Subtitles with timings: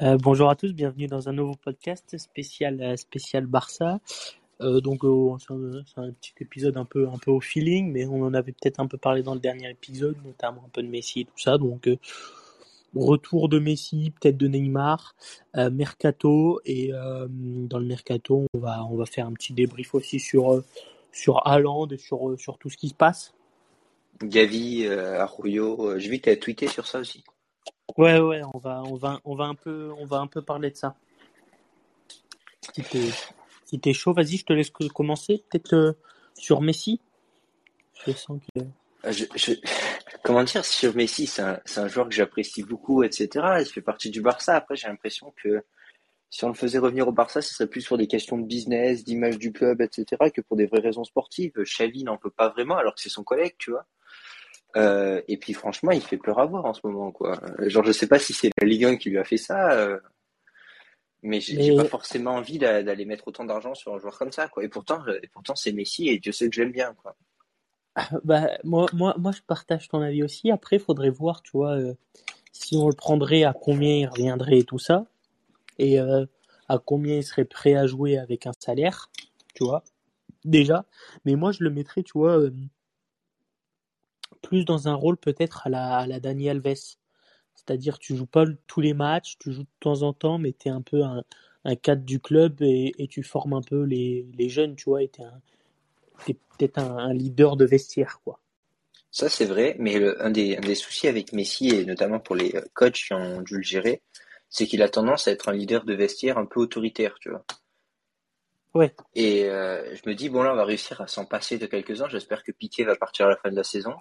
[0.00, 3.98] Euh, bonjour à tous, bienvenue dans un nouveau podcast spécial euh, spécial Barça.
[4.60, 5.00] Euh, donc
[5.40, 5.52] c'est
[6.00, 8.86] un, petit épisode un peu un peu au feeling, mais on en avait peut-être un
[8.86, 11.58] peu parlé dans le dernier épisode, notamment un peu de Messi et tout ça.
[11.58, 11.88] Donc
[12.94, 15.16] retour de Messi, peut-être de Neymar,
[15.54, 16.92] mercato et
[17.28, 20.62] dans le mercato on va on va faire un petit débrief aussi sur
[21.10, 21.42] sur
[21.90, 23.34] et sur sur tout ce qui se passe.
[24.22, 27.24] Gavi, Arroyo, j'ai vu que tu as sur ça aussi.
[27.96, 30.70] Ouais ouais, on va on va on va un peu on va un peu parler
[30.70, 30.94] de ça.
[33.64, 35.44] Si t'es chaud, vas-y, je te laisse commencer.
[35.50, 35.92] Peut-être euh,
[36.34, 37.00] sur Messi.
[38.06, 38.40] Je sens
[39.04, 39.12] Euh,
[40.22, 43.28] comment dire, sur Messi, c'est un, joueur que j'apprécie beaucoup, etc.
[43.60, 44.54] Il fait partie du Barça.
[44.56, 45.64] Après, j'ai l'impression que
[46.30, 49.04] si on le faisait revenir au Barça, ce serait plus sur des questions de business,
[49.04, 51.52] d'image du club, etc., que pour des vraies raisons sportives.
[51.56, 53.86] Xavi n'en peut pas vraiment, alors que c'est son collègue, tu vois.
[54.76, 57.40] Euh, et puis franchement, il fait peur à voir en ce moment, quoi.
[57.60, 59.98] Genre, je sais pas si c'est la Ligue 1 qui lui a fait ça, euh,
[61.22, 64.30] mais j'ai mais pas forcément envie d'a- d'aller mettre autant d'argent sur un joueur comme
[64.32, 64.62] ça, quoi.
[64.64, 67.16] Et pourtant, et pourtant c'est Messi et Dieu sait que j'aime bien, quoi.
[68.24, 70.50] bah moi moi moi je partage ton avis aussi.
[70.50, 71.94] Après, il faudrait voir, tu vois, euh,
[72.52, 75.06] si on le prendrait à combien il reviendrait et tout ça
[75.78, 79.10] et à combien il serait prêt à jouer avec un salaire,
[79.54, 79.84] tu vois.
[80.44, 80.86] Déjà,
[81.24, 82.38] mais moi je le mettrais, tu vois,
[84.40, 86.96] plus dans un rôle peut-être à la à la Dani Alves.
[87.54, 90.68] C'est-à-dire, tu joues pas tous les matchs, tu joues de temps en temps, mais tu
[90.68, 91.24] es un peu un,
[91.64, 95.02] un cadre du club et, et tu formes un peu les, les jeunes, tu vois,
[95.02, 95.22] et tu
[96.28, 98.38] es, peut-être un, un leader de vestiaire, quoi.
[99.10, 102.34] Ça, c'est vrai, mais le- un des, un des soucis avec Messi, et notamment pour
[102.36, 104.00] les euh, coachs qui ont dû le gérer,
[104.48, 107.44] c'est qu'il a tendance à être un leader de vestiaire un peu autoritaire, tu vois.
[108.74, 111.66] Ouais, Et euh, je me dis, bon là, on va réussir à s'en passer de
[111.66, 112.08] quelques-uns.
[112.08, 113.94] J'espère que Piqué va partir à la fin de la saison.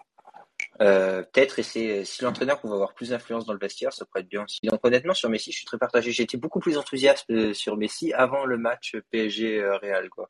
[0.81, 4.05] Euh, peut-être, et c'est si l'entraîneur qu'on va avoir plus d'influence dans le vestiaire, ça
[4.05, 4.59] pourrait être bien aussi.
[4.63, 6.11] Donc honnêtement, sur Messi, je suis très partagé.
[6.11, 10.29] J'étais beaucoup plus enthousiaste euh, sur Messi avant le match PSG-Real, quoi.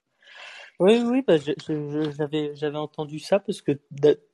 [0.80, 3.72] oui, oui, bah, j'avais, j'avais entendu ça parce que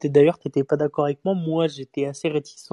[0.04, 1.36] d'ailleurs, tu n'étais pas d'accord avec moi.
[1.36, 2.70] Moi, j'étais assez réticent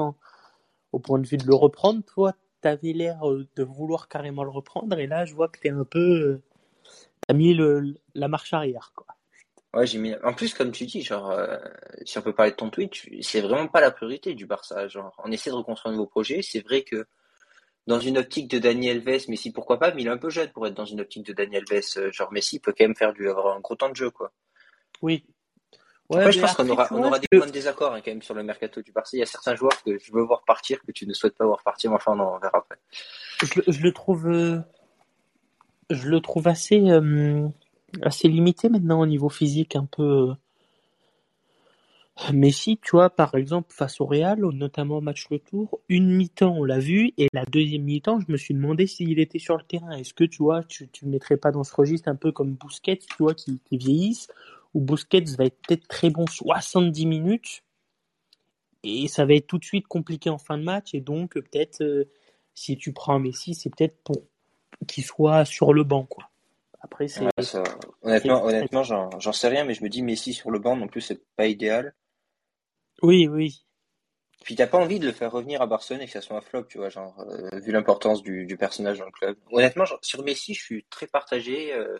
[0.92, 2.02] au point de vue de le reprendre.
[2.04, 5.60] Toi, tu avais l'air euh, de vouloir carrément le reprendre et là, je vois que
[5.60, 6.00] tu es un peu.
[6.00, 6.42] euh,
[7.26, 9.06] T'as mis le, la marche arrière, quoi.
[9.72, 10.14] Ouais, j'ai mis.
[10.24, 11.56] En plus, comme tu dis, genre, euh,
[12.04, 14.88] si on peut parler de ton tweet, tu- c'est vraiment pas la priorité du Barça.
[14.88, 16.42] Genre, on essaie de reconstruire un nouveau projet.
[16.42, 17.06] C'est vrai que
[17.86, 20.50] dans une optique de Dani Alves, Messi, pourquoi pas, mais il est un peu jeune
[20.50, 21.84] pour être dans une optique de Dani Alves.
[21.98, 24.32] Euh, Genre, Messi peut quand même faire du avoir un gros temps de jeu, quoi.
[25.02, 25.24] Oui.
[26.08, 27.52] Ouais, Après, je mais pense qu'on après, aura, tu on vois, aura des points de
[27.52, 29.16] désaccord hein, quand même sur le mercato du Barça.
[29.16, 31.46] Il y a certains joueurs que je veux voir partir que tu ne souhaites pas
[31.46, 31.90] voir partir.
[31.90, 32.78] Mais enfin, on verra après.
[33.44, 34.58] je, le- je le trouve, euh,
[35.88, 37.46] je le trouve assez, euh,
[38.02, 40.02] assez limité maintenant au niveau physique, un peu.
[40.02, 40.34] euh.
[42.32, 46.64] Messi, tu vois, par exemple, face au Real, notamment au match retour, une mi-temps, on
[46.64, 49.92] l'a vu, et la deuxième mi-temps, je me suis demandé s'il était sur le terrain.
[49.92, 52.98] Est-ce que, tu vois, tu, le mettrais pas dans ce registre un peu comme Busquets,
[52.98, 54.28] tu vois, qui, qui vieillissent,
[54.74, 57.62] où Busquets va être peut-être très bon 70 minutes,
[58.82, 61.42] et ça va être tout de suite compliqué en fin de match, et donc, euh,
[61.42, 62.04] peut-être, euh,
[62.54, 64.16] si tu prends Messi, c'est peut-être pour
[64.86, 66.29] qu'il soit sur le banc, quoi.
[66.80, 67.62] Après, c'est, Ouais, ça, c'est,
[68.02, 71.00] honnêtement, honnêtement, j'en, sais rien, mais je me dis Messi sur le banc non plus,
[71.00, 71.94] c'est pas idéal.
[73.02, 73.64] oui, oui.
[74.44, 76.40] Puis t'as pas envie de le faire revenir à Barcelone et que ça soit un
[76.40, 79.36] flop, tu vois, genre, euh, vu l'importance du, du personnage dans le club.
[79.50, 81.98] Honnêtement, genre, sur Messi, je suis très partagé, euh,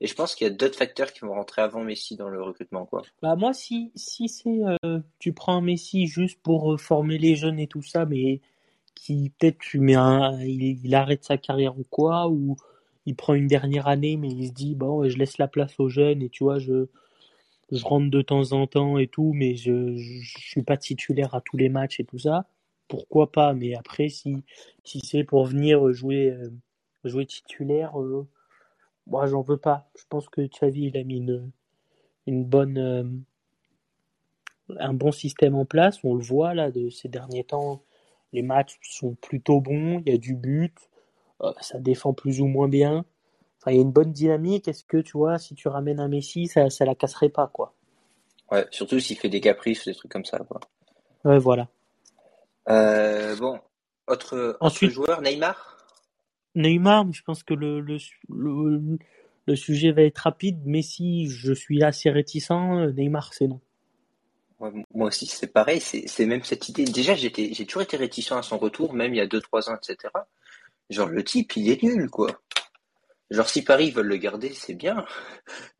[0.00, 2.42] et je pense qu'il y a d'autres facteurs qui vont rentrer avant Messi dans le
[2.42, 3.02] recrutement, quoi.
[3.20, 7.58] Bah, moi, si, si c'est, euh, tu prends un Messi juste pour former les jeunes
[7.58, 8.40] et tout ça, mais
[8.94, 12.56] qui peut-être tu mets un, il, il arrête sa carrière ou quoi, ou
[13.06, 15.78] il prend une dernière année, mais il se dit, bon, ouais, je laisse la place
[15.78, 16.86] aux jeunes et tu vois, je,
[17.70, 21.34] je rentre de temps en temps et tout, mais je, je, je suis pas titulaire
[21.34, 22.46] à tous les matchs et tout ça.
[22.88, 23.54] Pourquoi pas?
[23.54, 24.36] Mais après, si,
[24.84, 26.50] si c'est pour venir jouer, euh,
[27.04, 28.26] jouer titulaire, euh,
[29.06, 29.90] moi, j'en veux pas.
[29.98, 31.50] Je pense que Xavi, il a mis une,
[32.26, 33.04] une bonne, euh,
[34.78, 35.98] un bon système en place.
[36.04, 37.82] On le voit là de ces derniers temps.
[38.32, 40.02] Les matchs sont plutôt bons.
[40.04, 40.74] Il y a du but.
[41.42, 43.04] Euh, ça défend plus ou moins bien.
[43.60, 44.68] Enfin, il y a une bonne dynamique.
[44.68, 47.74] Est-ce que tu vois, si tu ramènes un Messi, ça, ça la casserait pas, quoi?
[48.50, 50.60] Ouais, surtout s'il fait des caprices ou des trucs comme ça, quoi.
[51.24, 51.68] Ouais, voilà.
[52.68, 53.58] Euh, bon,
[54.06, 55.78] autre, joueur, Neymar?
[56.54, 57.98] Neymar, je pense que le, le,
[58.28, 58.98] le,
[59.46, 60.64] le sujet va être rapide.
[60.66, 62.50] Messi, je suis assez réticent.
[62.50, 63.60] Neymar, c'est non.
[64.60, 66.84] Ouais, moi aussi, c'est pareil, c'est, c'est même cette idée.
[66.84, 69.74] Déjà, j'ai toujours été réticent à son retour, même il y a deux, trois ans,
[69.74, 70.12] etc.
[70.90, 72.40] Genre, le type, il est nul, quoi.
[73.30, 75.04] Genre, si Paris veulent le garder, c'est bien,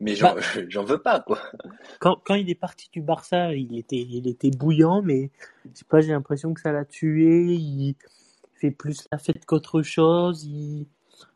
[0.01, 1.41] mais j'en, Bah, j'en veux pas, quoi.
[2.01, 5.31] quand, quand il est parti du Barça, il était, il était bouillant, mais
[5.65, 7.55] je sais pas, j'ai l'impression que ça l'a tué.
[7.55, 7.97] Il,
[8.55, 10.45] fait plus la fête qu'autre chose.
[10.45, 10.87] Il...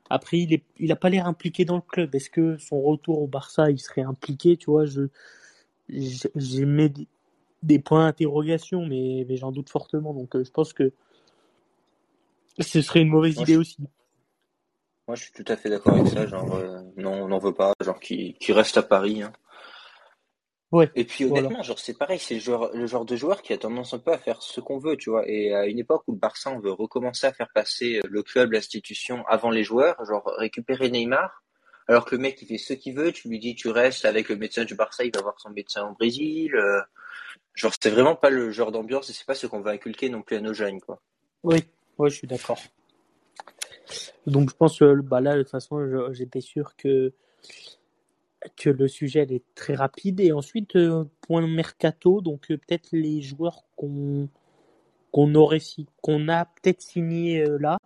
[0.08, 0.62] Après, il, est...
[0.78, 2.14] il a pas l'air impliqué dans le club.
[2.14, 5.08] Est-ce que son retour au Barça, il serait impliqué Tu vois, je
[5.88, 7.08] j'ai mis
[7.62, 10.14] des points d'interrogation, mais, mais j'en doute fortement.
[10.14, 10.92] Donc, euh, je pense que
[12.58, 13.78] ce serait une mauvaise idée aussi.
[15.06, 16.26] Moi, je suis tout à fait d'accord avec ça.
[16.26, 17.72] Genre, euh, non, on n'en veut pas.
[17.82, 19.22] Genre, qui, qui reste à Paris.
[19.22, 19.32] Hein.
[20.70, 20.90] Ouais.
[20.94, 23.58] Et puis honnêtement, genre c'est pareil, c'est le genre, le genre de joueur qui a
[23.58, 25.26] tendance un peu à faire ce qu'on veut, tu vois.
[25.26, 28.52] Et à une époque où le Barça on veut recommencer à faire passer le club,
[28.52, 31.42] l'institution avant les joueurs, genre récupérer Neymar,
[31.86, 34.28] alors que le mec il fait ce qu'il veut, tu lui dis tu restes avec
[34.28, 36.54] le médecin du Barça, il va voir son médecin au Brésil.
[36.54, 36.82] Euh,
[37.54, 40.20] genre c'est vraiment pas le genre d'ambiance et c'est pas ce qu'on va inculquer non
[40.20, 41.00] plus à nos jeunes, quoi.
[41.44, 41.64] Oui,
[41.98, 42.58] ouais, je suis d'accord.
[44.26, 47.12] Donc je pense que bah là de toute façon j'étais sûr que
[48.56, 50.20] que le sujet est très rapide.
[50.20, 54.28] Et ensuite, euh, point mercato, donc euh, peut-être les joueurs qu'on
[55.10, 55.60] qu'on aurait
[56.02, 57.78] qu'on a peut-être signé euh, là.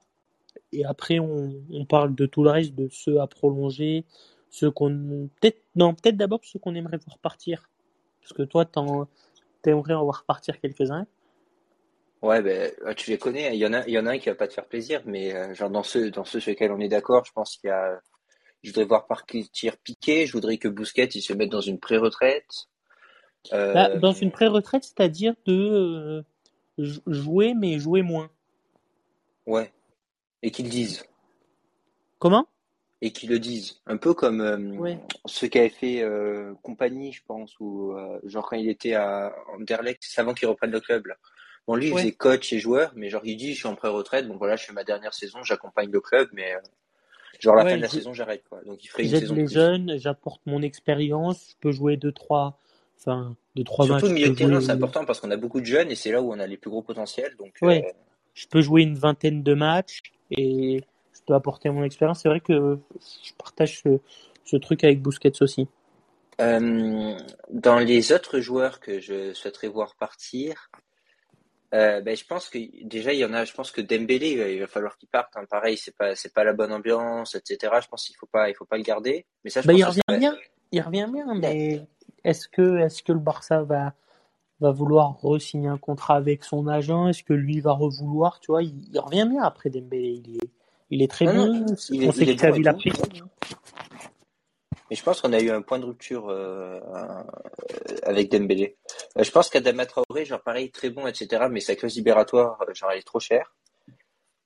[0.73, 4.05] Et après, on, on, parle de tout le reste, de ceux à prolonger,
[4.51, 7.71] ceux qu'on peut-être non, peut-être d'abord ceux qu'on aimerait voir partir.
[8.21, 8.65] Parce que toi,
[9.63, 11.07] t'aimerais en voir partir quelques-uns.
[12.23, 13.55] Ouais, ben, tu les connais.
[13.55, 15.03] Il y en a, il y en a un qui va pas te faire plaisir,
[15.05, 17.73] mais genre dans ceux, dans ceux sur lesquels on est d'accord, je pense qu'il y
[17.73, 18.01] a
[18.63, 20.27] je voudrais voir partir Piqué.
[20.27, 22.69] Je voudrais que Bousquet il se mette dans une pré-retraite.
[23.53, 23.75] Euh...
[23.75, 26.23] Bah, dans une pré-retraite, c'est-à-dire de
[26.79, 28.31] euh, jouer, mais jouer moins.
[29.47, 29.73] Ouais.
[30.43, 31.05] Et qu'ils disent.
[32.19, 32.47] Comment?
[33.05, 33.81] Et qu'ils le disent.
[33.87, 34.95] Un peu comme euh,
[35.27, 40.03] ce qu'avait fait euh, Compagnie, je pense, ou euh, genre quand il était à Anderlecht,
[40.07, 41.07] c'est avant qu'il reprenne le club.
[41.07, 41.17] Là.
[41.67, 44.27] Bon, lui, il faisait coach et joueur, mais genre il dit, je suis en pré-retraite,
[44.27, 46.55] bon voilà, je fais ma dernière saison, j'accompagne le club, mais
[47.43, 48.61] Genre la fin de la saison, j'arrête quoi.
[48.65, 52.57] Donc il ferait une saison les jeunes, j'apporte mon expérience, je peux jouer deux trois,
[53.01, 55.67] enfin deux trois Surtout le milieu de terrain, c'est important parce qu'on a beaucoup de
[55.67, 57.35] jeunes et c'est là où on a les plus gros potentiels.
[57.39, 57.85] Donc ouais.
[57.85, 57.93] Euh,
[58.35, 60.83] je peux jouer une vingtaine de matchs et
[61.27, 62.21] peux apporter mon expérience.
[62.23, 62.79] C'est vrai que
[63.25, 64.01] je partage ce,
[64.45, 65.69] ce truc avec Busquets aussi.
[66.41, 67.17] Euh,
[67.51, 70.71] dans les autres joueurs que je souhaiterais voir partir,
[71.75, 73.45] euh, ben, je pense que déjà il y en a.
[73.45, 75.37] Je pense que Dembélé, il va falloir qu'il parte.
[75.37, 75.45] Hein.
[75.49, 77.73] Pareil, c'est pas c'est pas la bonne ambiance, etc.
[77.83, 79.27] Je pense qu'il faut pas il faut pas le garder.
[79.45, 80.37] Mais ça, je ben, pense il revient bien.
[80.73, 81.35] Il revient bien.
[81.35, 81.87] Mais
[82.25, 83.95] est-ce que est-ce que le Barça va
[84.61, 87.09] va vouloir re-signer un contrat avec son agent?
[87.09, 88.39] Est-ce que lui va revouloir?
[88.41, 90.23] Tu vois, il, revient bien après Dembélé.
[90.27, 90.51] Il est
[90.93, 91.65] il est très bon.
[91.91, 92.93] il, On sait que Xavi l'a pris.
[94.91, 96.79] Mais je pense qu'on a eu un point de rupture euh,
[98.03, 98.77] avec Dembélé.
[99.17, 101.47] Euh, je pense qu'Adama Traoré, genre pareil, très bon, etc.
[101.51, 103.55] Mais sa clause libératoire, euh, genre elle est trop chère.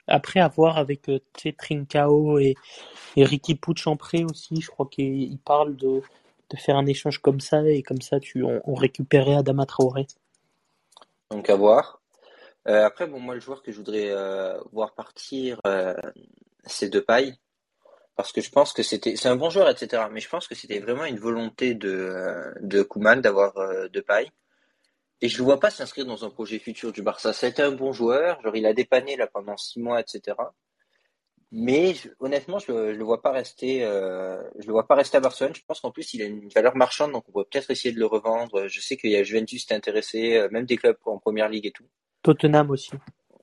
[0.07, 1.19] Après avoir avec euh,
[1.59, 2.55] Trincao et,
[3.17, 6.01] et Ricky Pucci en prêt aussi, je crois qu'il parle de,
[6.51, 10.07] de faire un échange comme ça et comme ça tu on, on récupérait Adama Traoré.
[11.33, 12.01] Donc à voir.
[12.69, 15.95] Euh, après bon moi le joueur que je voudrais euh, voir partir, euh,
[16.65, 17.35] c'est Depay.
[18.17, 20.55] Parce que je pense que c'était c'est un bon joueur etc mais je pense que
[20.55, 24.31] c'était vraiment une volonté de de Koeman d'avoir euh, de paille
[25.21, 27.33] et je le vois pas s'inscrire dans un projet futur du Barça.
[27.33, 28.41] C'était un bon joueur.
[28.55, 30.35] Il a dépanné là pendant six mois etc
[31.53, 35.21] mais honnêtement je, je le vois pas rester euh, je le vois pas rester à
[35.21, 35.55] Barcelone.
[35.55, 37.99] Je pense qu'en plus il a une valeur marchande donc on pourrait peut-être essayer de
[38.01, 38.69] le revendre.
[38.69, 41.49] Je sais qu'il y a Juventus qui est intéressé euh, même des clubs en première
[41.49, 41.87] ligue et tout
[42.27, 42.91] Tottenham aussi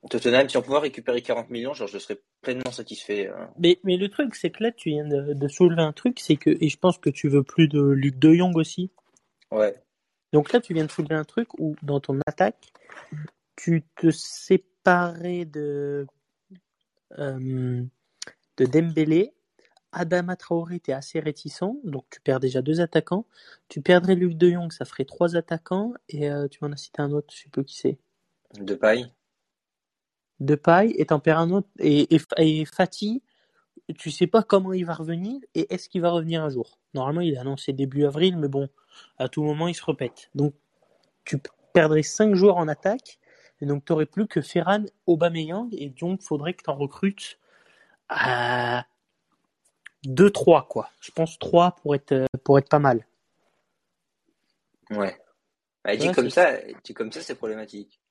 [0.10, 3.30] Tottenham, si on pouvait récupérer 40 millions, genre, je serais pleinement satisfait.
[3.30, 3.50] Hein.
[3.58, 6.36] Mais, mais le truc, c'est que là, tu viens de, de soulever un truc, c'est
[6.36, 8.92] que, et je pense que tu veux plus de Luc de Jong aussi.
[9.50, 9.74] Ouais.
[10.34, 12.74] Donc là, tu viens de soulever un truc où, dans ton attaque,
[13.56, 16.06] tu te séparais de,
[17.18, 17.84] euh,
[18.58, 19.34] de Dembélé.
[19.94, 23.26] Adama Traoré, t'es assez réticent, donc tu perds déjà deux attaquants.
[23.70, 27.02] Tu perdrais Luc de Jong, ça ferait trois attaquants, et euh, tu m'en as cité
[27.02, 27.98] un autre, je sais plus qui c'est.
[28.60, 29.12] De paille
[30.40, 33.24] de paille et tempérament et, et, et Fatih,
[33.98, 36.80] tu sais pas comment il va revenir et est-ce qu'il va revenir un jour?
[36.94, 38.70] Normalement, il a annoncé début avril, mais bon,
[39.18, 40.30] à tout moment, il se répète.
[40.36, 40.54] Donc,
[41.26, 41.38] tu
[41.74, 43.20] perdrais 5 joueurs en attaque
[43.62, 47.40] et donc tu n'aurais plus que Ferran, Aubameyang et donc faudrait que tu en recrutes
[48.10, 48.86] à
[50.06, 50.90] 2-3 quoi.
[51.00, 53.06] Je pense 3 pour être, pour être pas mal.
[54.90, 55.18] Ouais.
[55.84, 58.03] Bah, dit comme ça, dit comme ça, c'est problématique.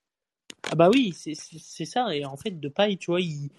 [0.71, 2.15] Ah bah oui, c'est ça.
[2.15, 3.51] Et en fait, de paille, tu vois, il,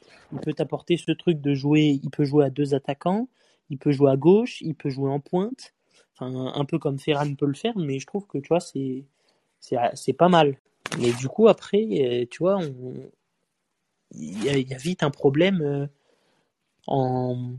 [0.41, 2.00] peut t'apporter ce truc de jouer.
[2.01, 3.27] Il peut jouer à deux attaquants,
[3.69, 5.74] il peut jouer à gauche, il peut jouer en pointe.
[6.15, 10.13] Enfin, un peu comme Ferran peut le faire, mais je trouve que tu vois, c'est
[10.13, 10.57] pas mal.
[11.00, 12.60] Mais du coup, après, tu vois,
[14.12, 15.88] il y, a, vite un problème euh,
[16.88, 17.53] en,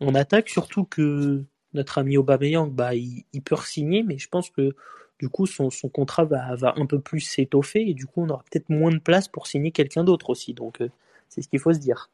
[0.00, 4.50] en attaque, surtout que notre ami Aubameyang, bah, il, il peut re-signer, mais je pense
[4.50, 4.74] que
[5.18, 8.28] du coup, son, son contrat va, va un peu plus s'étoffer et du coup, on
[8.30, 10.54] aura peut-être moins de place pour signer quelqu'un d'autre aussi.
[10.54, 10.90] Donc, euh,
[11.28, 12.10] C'est ce qu'il faut se dire.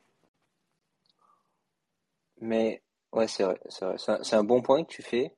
[2.40, 3.96] Mais ouais, c'est vrai, c'est vrai.
[3.98, 5.34] C'est un, c'est un bon point que tu fais.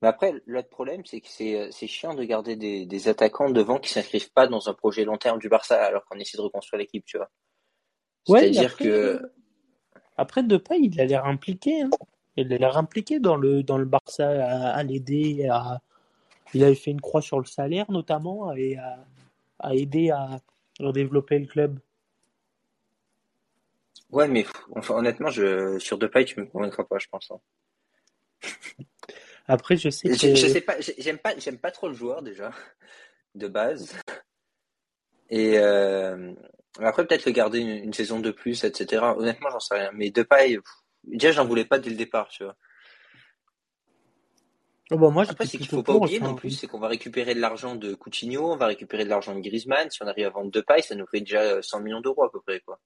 [0.00, 3.50] Mais après, l'autre problème, c'est que c'est euh, c'est chiant de garder des, des attaquants
[3.50, 6.42] devant qui s'inscrivent pas dans un projet long terme du Barça alors qu'on essaie de
[6.42, 7.30] reconstruire l'équipe, tu vois.
[8.24, 9.32] C'est-à-dire après, que
[10.16, 11.82] après Depay, il a l'air impliqué.
[11.82, 11.90] hein.
[12.36, 15.48] Il a l'air impliqué dans le, dans le Barça à, à l'aider.
[15.50, 15.80] À...
[16.54, 19.04] Il avait fait une croix sur le salaire, notamment, et à,
[19.58, 20.40] à aider à
[20.92, 21.78] développer le club.
[24.10, 27.30] ouais, mais enfin, honnêtement, je sur Depay, tu me convaincras pas, je pense.
[27.30, 27.40] hein.
[29.46, 30.48] Après, je sais Je, je que.
[30.48, 32.52] sais pas, j'ai- j'aime pas, j'aime pas trop le joueur déjà
[33.34, 33.94] de base.
[35.30, 36.34] Et euh,
[36.80, 39.16] après, peut-être le garder une, une saison de plus, etc.
[39.18, 39.90] Honnêtement, j'en sais rien.
[39.92, 40.64] Mais Depay, pff,
[41.04, 42.56] déjà, j'en voulais pas dès le départ, tu vois.
[44.90, 46.88] Oh, bah, moi, Après, c'est qu'il plutôt faut pas oublier non plus, c'est qu'on va
[46.88, 49.90] récupérer de l'argent de Coutinho, on va récupérer de l'argent de Griezmann.
[49.90, 52.32] Si on arrive à vendre Depay, ça nous fait déjà euh, 100 millions d'euros à
[52.32, 52.78] peu près, quoi.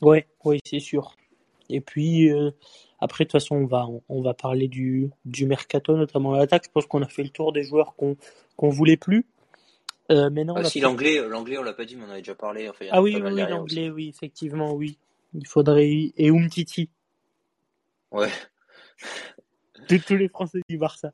[0.00, 1.14] Ouais, ouais, c'est sûr.
[1.68, 2.50] Et puis, euh,
[3.00, 6.64] après, de toute façon, on va, on va parler du, du mercato, notamment à l'attaque.
[6.66, 8.16] Je pense qu'on a fait le tour des joueurs qu'on
[8.56, 9.26] qu'on voulait plus.
[10.10, 12.20] Euh, maintenant, Ah, si l'anglais, euh, l'anglais, on l'a pas dit, mais on en avait
[12.20, 12.68] déjà parlé.
[12.68, 14.98] Enfin, Ah oui, oui, oui, l'anglais, oui, effectivement, oui.
[15.34, 16.12] Il faudrait.
[16.16, 16.90] Et Umtiti.
[18.12, 18.30] Ouais.
[20.06, 21.12] Tous les Français du Barça.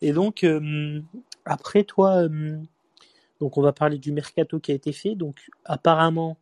[0.00, 1.00] Et donc, euh,
[1.44, 2.58] après, toi, euh,
[3.40, 5.14] donc on va parler du mercato qui a été fait.
[5.14, 6.36] Donc, apparemment,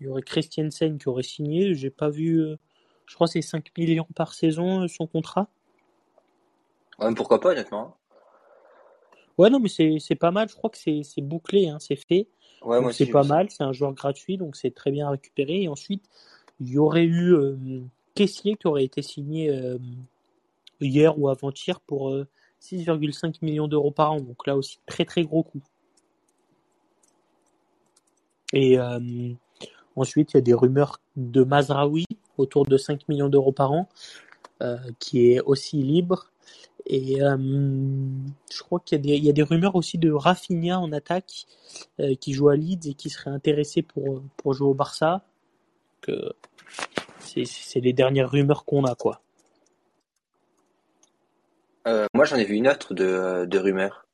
[0.00, 1.74] il y aurait Christiansen qui aurait signé.
[1.74, 2.38] J'ai pas vu.
[2.40, 2.56] euh,
[3.06, 5.48] je crois c'est 5 millions par saison, son contrat.
[6.98, 7.96] Ouais, mais pourquoi pas, honnêtement.
[9.38, 10.48] Ouais, non, mais c'est pas mal.
[10.48, 12.28] Je crois que c'est bouclé, hein, c'est fait.
[12.62, 13.50] Ouais, c'est pas mal.
[13.50, 15.62] C'est un joueur gratuit, donc c'est très bien récupéré.
[15.62, 16.04] Et ensuite,
[16.60, 17.34] il y aurait eu
[18.14, 19.50] Kessié qui aurait été signé
[20.82, 22.26] hier ou avant-hier pour euh,
[22.60, 24.20] 6,5 millions d'euros par an.
[24.20, 25.62] Donc là aussi, très très gros coup.
[28.52, 29.32] Et euh,
[29.96, 32.06] ensuite, il y a des rumeurs de Mazraoui
[32.38, 33.88] autour de 5 millions d'euros par an,
[34.62, 36.30] euh, qui est aussi libre.
[36.86, 37.36] Et euh,
[38.50, 40.92] je crois qu'il y a des, il y a des rumeurs aussi de Rafinha en
[40.92, 41.46] attaque
[42.00, 45.24] euh, qui joue à Leeds et qui serait intéressé pour, pour jouer au Barça.
[47.20, 49.20] C'est les dernières rumeurs qu'on a, quoi.
[51.86, 54.06] Euh, moi, j'en ai vu une autre de, de rumeur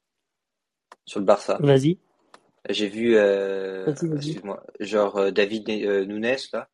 [1.05, 1.59] sur le Barça.
[1.61, 1.99] Vas-y,
[2.69, 4.17] J'ai vu, euh, vas-y, vas-y.
[4.17, 6.69] excuse-moi, genre euh, David euh, Nunes, là.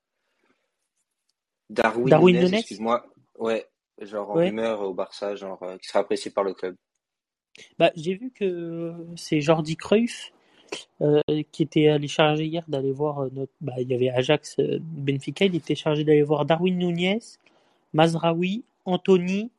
[1.71, 3.07] Darwin, Darwin Nunes, Nunes excuse-moi.
[3.39, 3.69] Ouais,
[4.01, 4.47] genre en Ouais.
[4.49, 6.77] rumeur au Barça, genre euh, qui sera apprécié par le club.
[7.79, 10.33] Bah, j'ai vu que c'est Jordi Cruyff
[11.01, 11.21] euh,
[11.53, 13.53] qui était allé charger hier d'aller voir euh, notre.
[13.61, 17.21] Bah, il y avait Ajax euh, Benfica, il était chargé d'aller voir Darwin Nunez,
[17.93, 19.51] Mazraoui, Anthony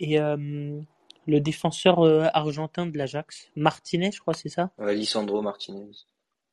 [0.00, 0.80] et euh,
[1.26, 4.70] le défenseur euh, argentin de l'Ajax, Martinez, je crois, c'est ça?
[4.78, 5.90] Ouais, Lisandro Martinez.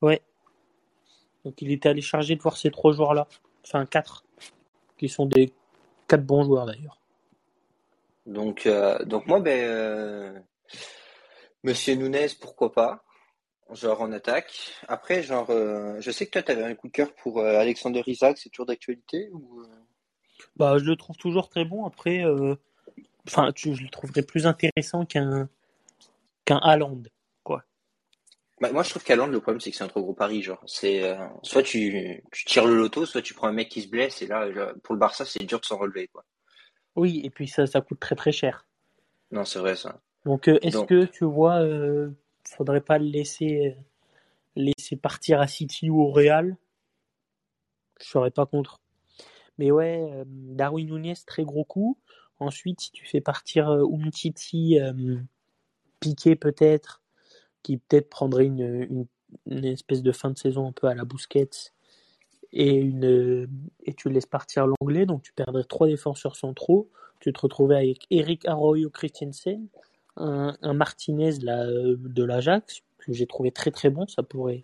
[0.00, 0.22] Ouais.
[1.44, 3.26] Donc il était allé charger de voir ces trois joueurs-là.
[3.64, 4.24] Enfin, quatre,
[4.98, 5.52] qui sont des
[6.06, 7.00] quatre bons joueurs d'ailleurs.
[8.26, 10.38] Donc, euh, donc moi, ben, euh,
[11.64, 13.02] Monsieur Nunes, pourquoi pas?
[13.72, 14.74] Genre en attaque.
[14.86, 18.02] Après, genre, euh, je sais que toi, tu avais un coup de cœur pour Alexander
[18.06, 19.62] Isaac, c'est toujours d'actualité ou...
[20.56, 21.84] Bah, je le trouve toujours très bon.
[21.84, 22.24] Après,
[23.28, 25.48] enfin, tu- je le trouverais plus intéressant qu'un
[26.44, 27.02] qu'un Haaland,
[27.44, 27.64] quoi.
[28.60, 30.42] Bah, moi, je trouve qu'Haaland, le problème, c'est que c'est un trop gros pari.
[30.42, 33.82] Genre, c'est euh, soit tu, tu tires le loto, soit tu prends un mec qui
[33.82, 36.24] se blesse, et là, genre, pour le Barça, c'est dur de s'en relever, quoi.
[36.96, 38.66] Oui, et puis ça, ça coûte très très cher.
[39.30, 40.00] Non, c'est vrai ça.
[40.24, 42.10] Donc, euh, est-ce Donc, que tu vois, euh,
[42.44, 43.82] faudrait pas le laisser euh,
[44.56, 46.56] laisser partir à City ou au Real?
[48.00, 48.80] Je serais pas contre.
[49.58, 51.98] Mais ouais, euh, Darwin Nunez, très gros coup.
[52.40, 55.16] Ensuite, si tu fais partir euh, Umtiti, euh,
[56.00, 57.02] Piqué peut-être,
[57.62, 59.06] qui peut-être prendrait une,
[59.46, 61.72] une, espèce de fin de saison un peu à la Busquets,
[62.52, 63.48] et, une, euh,
[63.84, 66.88] et tu laisses partir l'anglais, donc tu perdrais trois défenseurs centraux.
[67.20, 69.66] Tu te retrouvais avec Eric Arroyo Christensen,
[70.16, 74.06] un, Martinez là, de l'Ajax, que j'ai trouvé très très bon.
[74.06, 74.62] Ça pourrait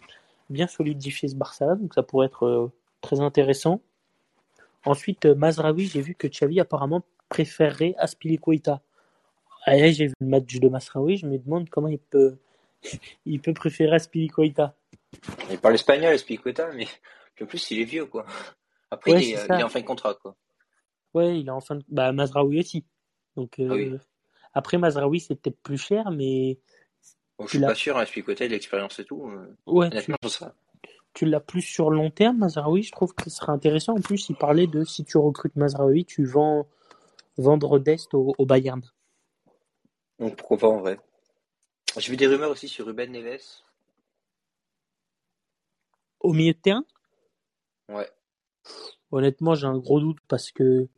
[0.51, 3.81] bien solidifier ce Barça, donc ça pourrait être très intéressant.
[4.85, 8.83] Ensuite, Mazraoui, j'ai vu que Xavi apparemment préférerait Aspilicueta.
[9.67, 12.37] Ah, là, j'ai vu le match de Mazraoui, je me demande comment il peut,
[13.27, 14.75] il peut préférer Aspilicueta.
[15.51, 16.87] il parle espagnol, Espiqueta, mais
[17.41, 18.27] en plus, il est vieux, quoi.
[18.91, 19.55] Après, Ouais, il est, c'est euh, ça.
[19.57, 20.37] il est en fin de contrat, quoi.
[21.15, 21.85] Ouais, il est en fin de...
[21.89, 22.85] Bah, Mazraoui aussi.
[23.37, 23.89] Donc, Ah oui.
[23.91, 23.99] euh,
[24.53, 26.59] après, Mazraoui, c'est peut-être plus cher, mais
[27.39, 29.29] Bon, je suis pas sûr, hein, Espiqueta, il a l'expérience et tout.
[29.31, 30.45] euh, ouais, tu, sais.
[31.15, 32.83] tu l'as plus sur long terme, Mazraoui.
[32.83, 33.95] Je trouve que ce serait intéressant.
[33.97, 36.67] En plus, il parlait de si tu recrutes Mazraoui, tu vends
[37.37, 38.83] vendre Dest au, au Bayern.
[40.19, 40.99] Donc, pourquoi pas en vrai.
[41.97, 43.63] J'ai vu des rumeurs aussi sur Ruben Neves.
[46.21, 46.85] Au milieu de terrain,
[47.89, 48.11] Ouais.
[49.13, 50.89] honnêtement, j'ai un gros doute parce que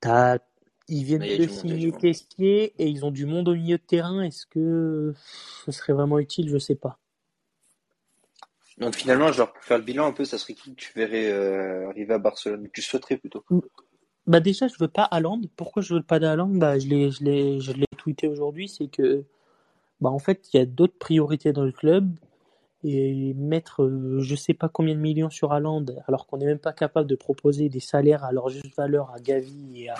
[0.00, 0.38] t'as,
[0.88, 1.90] ils viennent de signer.
[1.92, 4.22] Tessier et ils ont du monde au milieu de terrain.
[4.22, 5.14] Est-ce que
[5.64, 6.50] ce serait vraiment utile?
[6.50, 6.98] Je sais pas.
[8.76, 10.74] Donc finalement, genre pour faire le bilan un peu, ça serait qui?
[10.74, 12.68] Que tu verrais euh, arriver à Barcelone?
[12.72, 13.44] Tu souhaiterais plutôt?
[14.28, 15.40] Bah déjà, je veux pas Haaland.
[15.56, 16.48] Pourquoi je veux pas d'Haaland?
[16.48, 18.68] Bah, je l'ai, tweeté aujourd'hui.
[18.68, 19.24] C'est que,
[20.02, 22.10] bah, en fait, il y a d'autres priorités dans le club.
[22.84, 26.60] Et mettre euh, je sais pas combien de millions sur Haaland, alors qu'on n'est même
[26.60, 29.96] pas capable de proposer des salaires à leur juste valeur à Gavi et à,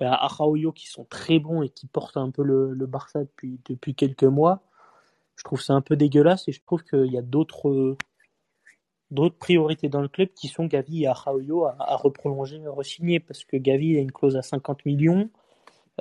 [0.00, 0.28] à
[0.74, 4.24] qui sont très bons et qui portent un peu le, le Barça depuis, depuis quelques
[4.24, 4.62] mois,
[5.36, 7.96] je trouve ça un peu dégueulasse et je trouve qu'il y a d'autres
[9.12, 13.44] d'autres priorités dans le club qui sont Gavi et Araujo à, reprolonger, à re-signer parce
[13.44, 15.28] que Gavi a une clause à 50 millions,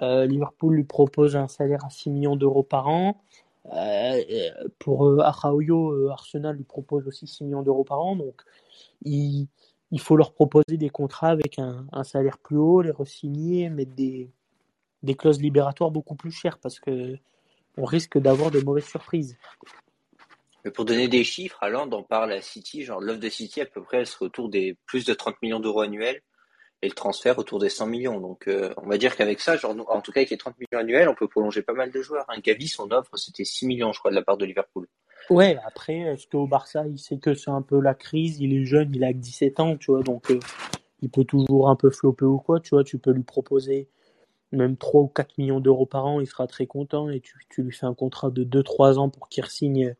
[0.01, 3.21] euh, Liverpool lui propose un salaire à 6 millions d'euros par an.
[3.73, 4.21] Euh,
[4.79, 8.41] pour euh, euh, Arsenal lui propose aussi 6 millions d'euros par an, donc
[9.03, 9.47] il,
[9.99, 14.31] faut leur proposer des contrats avec un, salaire plus haut, les re-signer, mettre des,
[15.03, 17.17] des clauses libératoires beaucoup plus chères parce que
[17.77, 19.37] on risque d'avoir de mauvaises surprises.
[20.63, 23.61] Mais pour donner des chiffres, à Londres, on parle à City, genre l'offre de City
[23.61, 26.21] à peu près, elle serait autour des plus de 30 millions d'euros annuels
[26.83, 28.19] et le transfert autour des 100 millions.
[28.19, 30.81] Donc euh, on va dire qu'avec ça, genre en tout cas avec les 30 millions
[30.81, 32.25] annuels, on peut prolonger pas mal de joueurs.
[32.29, 34.87] Un Gavi, son offre, c'était 6 millions, je crois, de la part de Liverpool.
[35.29, 38.65] Ouais, après, est-ce qu'au Barça, il sait que c'est un peu la crise, il est
[38.65, 40.39] jeune, il a que 17 ans, tu vois, donc euh,
[41.01, 43.87] il peut toujours un peu flopper ou quoi, tu vois, tu peux lui proposer
[44.51, 47.63] même 3 ou 4 millions d'euros par an, il sera très content et tu, tu
[47.63, 49.95] lui fais un contrat de 2-3 ans pour qu'il signe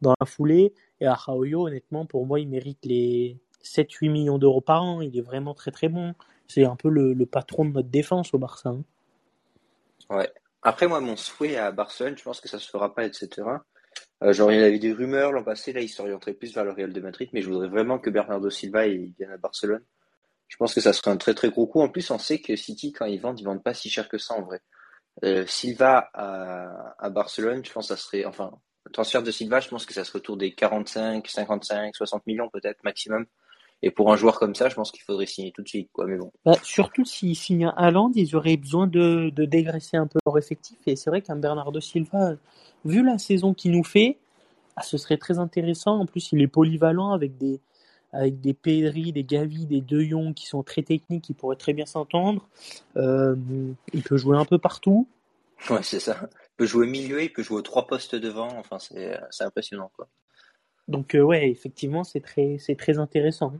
[0.00, 0.72] dans la foulée.
[1.00, 5.16] Et à Raoyo, honnêtement, pour moi, il mérite les 7-8 millions d'euros par an, il
[5.16, 6.14] est vraiment très très bon.
[6.46, 8.70] C'est un peu le, patron de notre défense au Barça.
[8.70, 8.84] hein.
[10.10, 10.30] Ouais.
[10.62, 13.46] Après, moi, mon souhait à Barcelone, je pense que ça se fera pas, etc.
[14.22, 16.72] Euh, genre, il y avait des rumeurs l'an passé, là, il s'orienterait plus vers le
[16.72, 19.84] Real de Madrid, mais je voudrais vraiment que Bernardo Silva il vienne à Barcelone.
[20.48, 21.80] Je pense que ça serait un très très gros coup.
[21.80, 24.18] En plus, on sait que City, quand ils vendent, ils vendent pas si cher que
[24.18, 24.60] ça en vrai.
[25.24, 28.52] Euh, Silva à Barcelone, je pense que ça serait, enfin,
[28.88, 32.48] le transfert de Silva, je pense que ça serait autour des 45, 55, 60 millions
[32.48, 33.26] peut-être maximum.
[33.82, 36.06] Et pour un joueur comme ça, je pense qu'il faudrait signer tout de suite, quoi.
[36.06, 36.32] Mais bon.
[36.44, 40.36] Bah, surtout s'ils signent un Haaland, ils auraient besoin de, de dégraisser un peu leur
[40.36, 40.78] effectif.
[40.86, 42.32] Et c'est vrai qu'un Bernardo Silva,
[42.84, 44.18] vu la saison qu'il nous fait,
[44.74, 46.00] ah, ce serait très intéressant.
[46.00, 47.60] En plus, il est polyvalent avec des,
[48.12, 51.72] avec des Pedri, des Gavi, des De Jong qui sont très techniques, qui pourraient très
[51.72, 52.48] bien s'entendre.
[52.96, 53.36] Euh,
[53.92, 55.06] il peut jouer un peu partout.
[55.70, 56.28] Ouais, c'est ça.
[56.58, 58.48] Il peut jouer milieu, il peut jouer aux trois postes devant.
[58.58, 60.08] Enfin, c'est, c'est impressionnant, quoi.
[60.88, 63.52] Donc, euh, ouais, effectivement, c'est très, c'est très intéressant.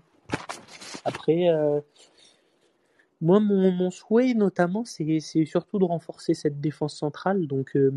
[1.04, 1.80] Après, euh,
[3.20, 7.46] moi, mon, mon souhait, notamment, c'est, c'est surtout de renforcer cette défense centrale.
[7.46, 7.92] Donc, euh,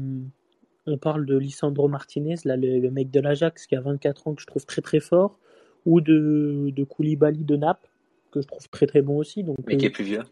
[0.85, 4.35] on parle de Lisandro Martinez, là, le, le mec de l'Ajax, qui a 24 ans,
[4.35, 5.39] que je trouve très très fort,
[5.85, 7.89] ou de, de Koulibaly de Naples,
[8.31, 9.43] que je trouve très très bon aussi.
[9.43, 10.23] Donc, Mais qui est euh, plus vieux.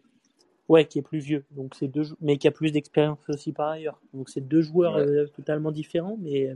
[0.69, 3.69] Ouais, qui est plus vieux, donc c'est deux, mais qui a plus d'expérience aussi par
[3.69, 3.99] ailleurs.
[4.13, 5.05] Donc, c'est deux joueurs Ouais.
[5.05, 6.55] euh, totalement différents, mais euh,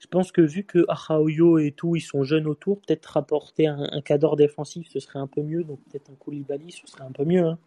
[0.00, 3.88] je pense que vu que Araujo et tout, ils sont jeunes autour, peut-être rapporter un,
[3.90, 5.64] un cadre défensif, ce serait un peu mieux.
[5.64, 7.58] Donc peut-être un Koulibaly, ce serait un peu mieux, hein,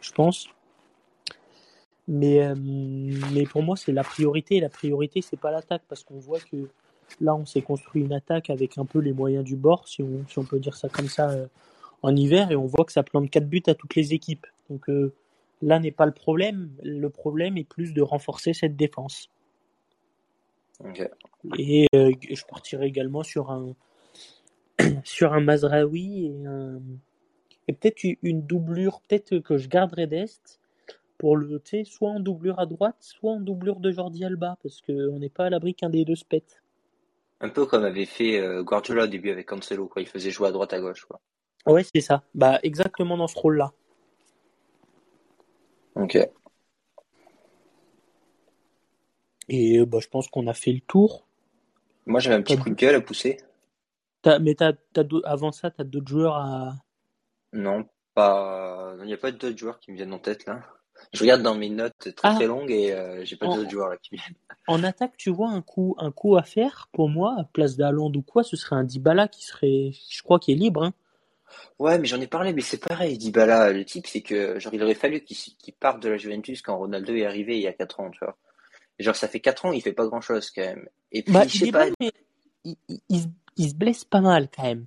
[0.00, 0.48] je pense.
[2.08, 4.60] Mais, euh, mais pour moi, c'est la priorité.
[4.60, 6.68] La priorité, c'est pas l'attaque, parce qu'on voit que
[7.20, 10.26] là, on s'est construit une attaque avec un peu les moyens du bord, si on,
[10.28, 11.36] si on peut dire ça comme ça,
[12.06, 14.46] en hiver, et on voit que ça plante 4 buts à toutes les équipes.
[14.70, 15.12] Donc euh,
[15.60, 16.70] là n'est pas le problème.
[16.82, 19.28] Le problème est plus de renforcer cette défense.
[21.58, 23.74] Et euh, je partirai également sur un
[25.04, 26.80] sur un Mazraoui et un
[27.68, 30.60] et peut-être une doublure, peut-être que je garderai d'Est
[31.18, 34.56] pour le, tu sais, soit en doublure à droite, soit en doublure de Jordi Alba,
[34.62, 36.62] parce qu'on n'est pas à l'abri qu'un des deux se pète.
[37.40, 40.00] Un peu comme avait fait euh, Guardiola au début avec Cancelo, quoi.
[40.00, 41.20] Il faisait jouer à droite à gauche, quoi.
[41.66, 42.22] Ouais, c'est ça.
[42.34, 43.72] Bah, exactement dans ce rôle-là.
[45.94, 46.16] Ok.
[49.48, 51.26] Et euh, bah, je pense qu'on a fait le tour.
[52.06, 53.38] Moi, j'avais un petit T'as- coup de gueule à pousser.
[54.22, 56.74] T'as- mais t'as, t'as avant ça, tu as d'autres joueurs à.
[57.52, 58.94] Non, pas.
[59.00, 60.62] Il n'y a pas d'autres joueurs qui me viennent en tête là.
[61.12, 62.34] Je regarde dans mes notes très Ah.
[62.34, 64.34] très longues et euh, j'ai pas En- d'autres joueurs là qui viennent.
[64.66, 68.10] En attaque, tu vois, un coup, un coup à faire, pour moi, à place d'Haaland
[68.14, 70.82] ou quoi, ce serait un Dybala qui serait, je crois, qui est libre.
[70.84, 70.92] Hein.
[71.78, 73.72] Ouais, mais j'en ai parlé, mais c'est pareil, Dybala.
[73.72, 76.76] Le type, c'est que genre il aurait fallu qu'il qu'il parte de la Juventus quand
[76.76, 78.36] Ronaldo est arrivé il y a 4 ans, tu vois.
[78.98, 80.88] Genre ça fait 4 ans, il fait pas grand chose quand même.
[81.12, 81.86] Et puis Bah, je il sais pas.
[82.00, 82.12] mais
[82.64, 84.86] il, il- il se- il se blesse pas mal quand même.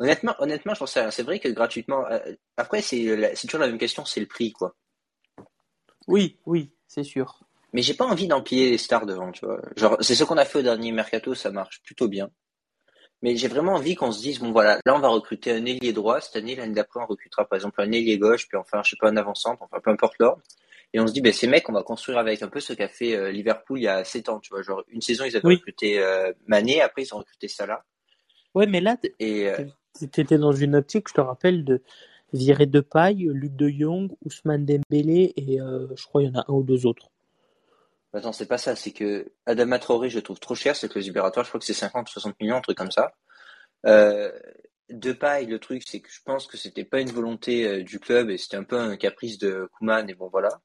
[0.00, 1.10] Honnêtement, honnêtement, j'en sais rien.
[1.12, 2.04] C'est vrai que gratuitement.
[2.10, 2.18] euh,
[2.56, 4.74] Après, c'est la- c'est toujours la même question, c'est le prix, quoi.
[6.08, 7.40] Oui, oui, c'est sûr.
[7.72, 9.60] Mais j'ai pas envie d'empiler les stars devant, tu vois.
[9.76, 12.30] Genre, c'est ce qu'on a fait au dernier mercato, ça marche plutôt bien.
[13.22, 15.92] Mais j'ai vraiment envie qu'on se dise, bon voilà, là on va recruter un ailier
[15.92, 18.90] droit, cette année, l'année d'après on recrutera par exemple un ailier gauche, puis enfin, je
[18.90, 20.42] sais pas, un avant-centre, enfin peu importe l'ordre.
[20.92, 22.88] Et on se dit, ben ces mecs, on va construire avec un peu ce qu'a
[22.88, 24.62] fait euh, Liverpool il y a 7 ans, tu vois.
[24.62, 27.84] Genre, une saison, ils avaient recruté euh, Mané, après ils ont recruté Salah.
[28.54, 29.64] Ouais, mais là, et euh,
[30.00, 31.82] étais dans une optique, je te rappelle, de
[32.32, 36.54] virer Depay, Luc de Jong, Ousmane Dembélé, et je crois qu'il y en a un
[36.54, 37.09] ou deux autres.
[38.12, 41.04] Attends, c'est pas ça, c'est que Adama Traoré, je trouve trop cher, c'est que le
[41.04, 43.14] libératoire, je crois que c'est 50 ou 60 millions, un truc comme ça.
[43.86, 44.32] Euh,
[44.88, 48.00] de paille, le truc, c'est que je pense que c'était pas une volonté euh, du
[48.00, 50.60] club et c'était un peu un caprice de Kuman et bon voilà.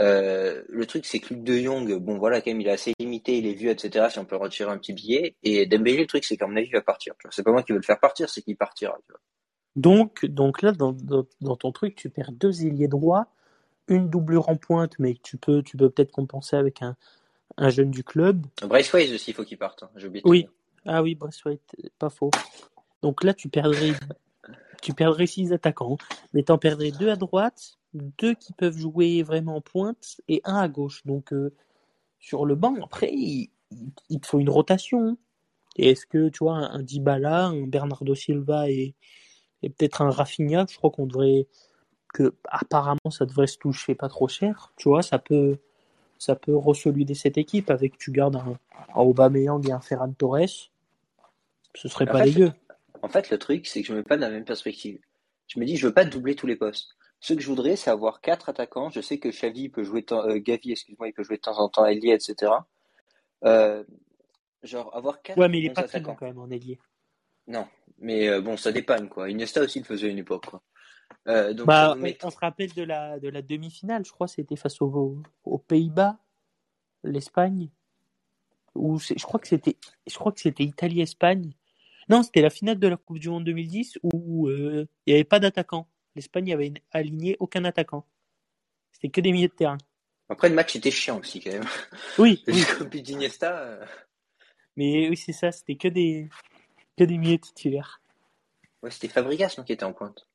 [0.00, 2.92] Euh, le truc, c'est que Luc de Jong, bon voilà, quand même, il est assez
[2.98, 4.06] limité, il est vu, etc.
[4.10, 5.36] Si on peut retirer un petit billet.
[5.42, 7.14] Et Dembélé, le truc, c'est qu'à mon avis, il va partir.
[7.30, 8.96] C'est pas moi qui veux le faire partir, c'est qu'il partira.
[9.74, 10.92] Donc, donc là, dans,
[11.40, 13.26] dans, ton truc, tu perds deux ailiers droits,
[13.88, 16.96] une doublure en pointe, mais tu peux, tu peux peut-être compenser avec un,
[17.56, 18.46] un jeune du club.
[18.62, 19.82] Bryce aussi, il faut qu'il parte.
[19.82, 19.90] Hein.
[19.96, 20.22] J'ai oublié.
[20.26, 20.46] Oui.
[20.86, 22.30] Ah oui, Braithwaite, pas faux.
[23.02, 23.92] Donc là, tu perdrais,
[24.80, 25.98] tu perdrais six attaquants,
[26.32, 30.40] mais tu en perdrais deux à droite, deux qui peuvent jouer vraiment en pointe et
[30.44, 31.04] un à gauche.
[31.04, 31.52] Donc euh,
[32.20, 33.50] sur le banc, après, il,
[34.20, 35.18] te faut une rotation.
[35.76, 38.94] Et est-ce que tu vois un, Dybala, un Bernardo Silva et,
[39.62, 41.46] et peut-être un Rafinha, je crois qu'on devrait
[42.12, 44.72] que apparemment ça devrait se toucher pas trop cher.
[44.76, 45.58] Tu vois, ça peut
[46.18, 48.58] ça peut resolider cette équipe avec tu gardes un,
[48.94, 50.70] un Aubameyang et un Ferran Torres.
[51.74, 52.52] Ce serait pas dégueu.
[53.02, 54.98] En fait, le truc, c'est que je me mets pas dans la même perspective.
[55.46, 56.96] Je me dis, je veux pas doubler tous les postes.
[57.20, 58.90] Ce que je voudrais, c'est avoir quatre attaquants.
[58.90, 61.68] Je sais que Xavi peut jouer, euh, Gavi, excuse-moi, il peut jouer de temps en
[61.68, 62.52] temps ailier, etc.
[63.44, 63.84] Euh,
[64.62, 65.38] genre avoir quatre.
[65.38, 66.78] Ouais, mais il est pas très bon quand même en ailier.
[67.46, 67.66] Non,
[67.98, 69.30] mais euh, bon, ça dépanne quoi.
[69.30, 70.62] Iniesta aussi le faisait à une époque quoi.
[71.26, 75.22] Donc, bah, on, se rappelle de la de la demi-finale, je crois, c'était face aux,
[75.44, 76.18] aux Pays-Bas,
[77.04, 77.70] l'Espagne,
[78.74, 81.52] ou je crois que c'était, je crois que c'était Italie-Espagne.
[82.08, 85.24] Non, c'était la finale de la Coupe du Monde 2010 où euh, il n'y avait
[85.24, 85.88] pas d'attaquant.
[86.14, 88.06] L'Espagne avait aligné aucun attaquant.
[88.92, 89.78] C'était que des milieux de terrain.
[90.30, 91.64] Après, le match était chiant aussi, quand même.
[92.18, 92.42] Oui.
[92.48, 92.64] oui.
[93.02, 93.58] d'Iniesta.
[93.58, 93.86] Euh.
[94.76, 96.28] Mais oui, c'est ça, c'était que des,
[96.96, 98.00] que des milieux titulaires.
[98.82, 100.27] Ouais, c'était Fabregas qui était en pointe.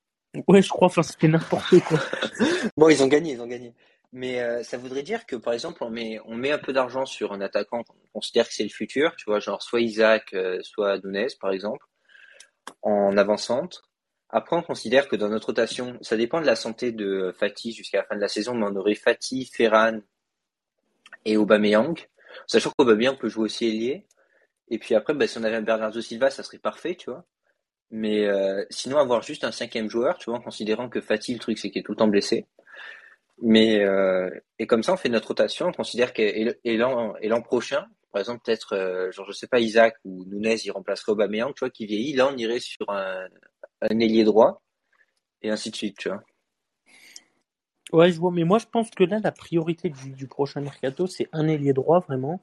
[0.47, 1.99] Ouais, je crois, enfin, c'était n'importe quoi.
[2.77, 3.73] bon, ils ont gagné, ils ont gagné.
[4.11, 7.05] Mais euh, ça voudrait dire que, par exemple, on met, on met un peu d'argent
[7.05, 10.59] sur un attaquant qu'on considère que c'est le futur, tu vois, genre soit Isaac, euh,
[10.63, 11.85] soit Nunez, par exemple,
[12.81, 13.89] en avant-centre.
[14.29, 17.99] Après, on considère que dans notre rotation, ça dépend de la santé de Fatih jusqu'à
[17.99, 19.99] la fin de la saison, mais on aurait Fatih, Ferran
[21.25, 21.99] et Aubameyang.
[22.47, 24.07] Sachant qu'Aubameyang peut jouer aussi ailier.
[24.69, 27.25] Et puis après, bah, si on avait un Bernardo Silva, ça serait parfait, tu vois.
[27.95, 31.39] Mais euh, sinon, avoir juste un cinquième joueur, tu vois, en considérant que Fatih, le
[31.39, 32.47] truc, c'est qu'il est tout le temps blessé.
[33.39, 35.67] Mais euh, et comme ça, on fait notre rotation.
[35.67, 39.95] On considère que et l'an prochain, par exemple, peut-être, euh, genre, je sais pas, Isaac
[40.05, 42.13] ou Nunez, il remplacerait Aubameyang, tu vois, qui vieillit.
[42.13, 43.27] Là, on irait sur un,
[43.81, 44.63] un ailier droit
[45.43, 46.23] et ainsi de suite, tu vois.
[47.91, 48.31] Ouais, je vois.
[48.31, 51.73] Mais moi, je pense que là, la priorité du, du prochain mercato, c'est un ailier
[51.73, 52.41] droit, vraiment.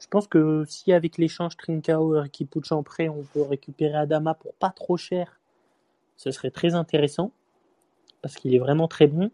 [0.00, 2.28] Je pense que si avec l'échange Trincao et
[2.70, 5.38] en prêt, on peut récupérer Adama pour pas trop cher,
[6.16, 7.32] ce serait très intéressant
[8.22, 9.30] parce qu'il est vraiment très bon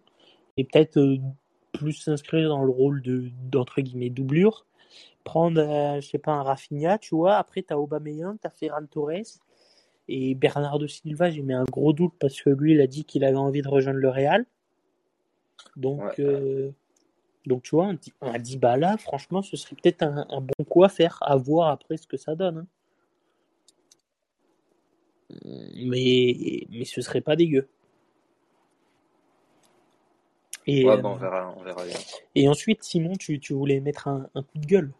[0.57, 1.19] et peut-être euh,
[1.73, 4.67] plus s'inscrire dans le rôle de d'entre guillemets doublure.
[5.25, 9.41] Prendre euh, je sais pas un Rafinha tu vois après t'as Aubameyang t'as Ferran Torres
[10.09, 13.25] et Bernardo Silva j'ai mis un gros doute parce que lui il a dit qu'il
[13.25, 14.47] avait envie de rejoindre le Real.
[15.77, 16.71] Donc euh,
[17.47, 21.37] donc tu vois un, Dybala franchement ce serait peut-être un, bon coup à faire à
[21.37, 22.67] voir après ce que ça donne
[25.31, 25.47] hein.
[25.85, 27.69] mais mais ce serait pas dégueu
[30.67, 31.97] et, ouais, bon, on verra, on verra bien.
[32.35, 34.93] Et ensuite, Simon, tu, tu voulais mettre un, un, coup de gueule.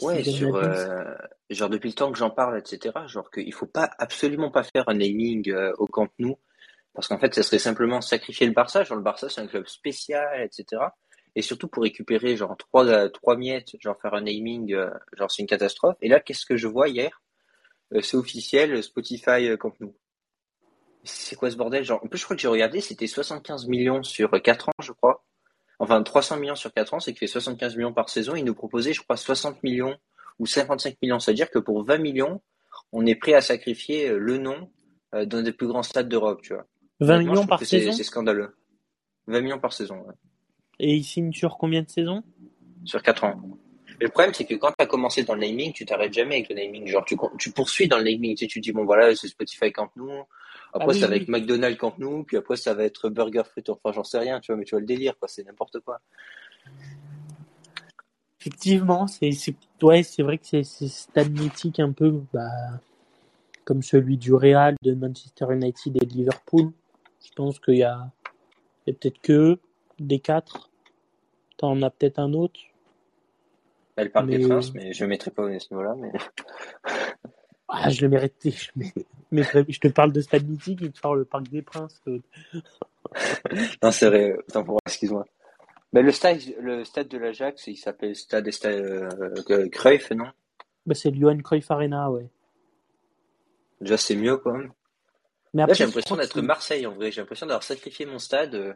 [0.00, 1.14] ouais, sur, euh,
[1.50, 2.94] genre depuis le temps que j'en parle, etc.
[3.06, 6.38] Genre qu'il faut pas absolument pas faire un naming euh, au Camp Nou,
[6.94, 8.82] parce qu'en fait, ça serait simplement sacrifier le Barça.
[8.84, 10.82] Genre le Barça, c'est un club spécial, etc.
[11.36, 15.30] Et surtout pour récupérer genre trois euh, trois miettes, genre faire un naming, euh, genre
[15.30, 15.96] c'est une catastrophe.
[16.02, 17.22] Et là, qu'est-ce que je vois hier?
[18.02, 19.94] C'est officiel, Spotify Camp Nou
[21.04, 21.84] c'est quoi ce bordel?
[21.84, 24.92] Genre, en plus, je crois que j'ai regardé, c'était 75 millions sur 4 ans, je
[24.92, 25.24] crois.
[25.78, 28.34] Enfin, 300 millions sur 4 ans, c'est qu'il fait 75 millions par saison.
[28.34, 29.96] Il nous proposait, je crois, 60 millions
[30.38, 31.18] ou 55 millions.
[31.18, 32.42] C'est-à-dire que pour 20 millions,
[32.92, 34.70] on est prêt à sacrifier euh, le nom
[35.14, 36.66] euh, d'un des plus grands stades d'Europe, tu vois.
[37.00, 37.92] 20 millions par saison?
[37.92, 38.56] C'est scandaleux.
[39.26, 40.14] 20 millions par saison, ouais.
[40.80, 42.22] Et il signe sur combien de saisons?
[42.84, 43.40] Sur 4 ans.
[44.00, 46.36] Mais le problème, c'est que quand tu as commencé dans le naming, tu t'arrêtes jamais
[46.36, 46.86] avec le naming.
[46.86, 48.34] Genre, tu, tu poursuis dans le naming.
[48.34, 50.10] Tu, sais, tu dis, bon, voilà, c'est Spotify Camp Nou,
[50.72, 53.68] après, ah ça va être McDonald's Camp Nou, puis après, ça va être Burger Frites.
[53.68, 55.28] Enfin, j'en sais rien, tu vois, mais tu vois le délire, quoi.
[55.28, 56.00] C'est n'importe quoi.
[58.40, 59.30] Effectivement, c'est
[59.82, 62.48] ouais, c'est vrai que c'est stade mythique un peu bah
[63.64, 66.72] comme celui du Real, de Manchester United et de Liverpool.
[67.22, 68.12] Je pense qu'il y a, a
[68.86, 69.58] peut-être que
[69.98, 70.69] des quatre.
[71.60, 72.58] T'en as peut-être un autre.
[73.96, 75.94] Elle parle des Mais- Princes, mais je ne mettrai pas à ce niveau-là.
[75.96, 76.10] Mais...
[77.72, 78.50] Ah, je le méritais.
[78.50, 78.70] Je,
[79.30, 82.02] mettrais- je te parle de stade mythique, il te parle le Parc des Princes.
[83.82, 84.32] Non, c'est vrai.
[84.48, 85.24] Autant pour moi, excuse-moi.
[85.92, 90.30] Mais le stade, le stade de l'Ajax, il s'appelle Stade Esta- euh, Cruyff, non?
[90.86, 92.28] Bah, c'est le Johan Cruyff Arena, ouais.
[93.80, 94.72] Déjà, c'est mieux quand même.
[95.54, 97.10] Mais Là, après, j'ai je l'impression d'être Marseille en vrai.
[97.12, 98.72] J'ai l'impression d'avoir sacrifié mon stade euh,